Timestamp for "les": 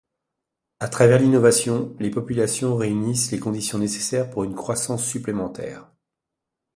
1.99-2.09, 3.29-3.39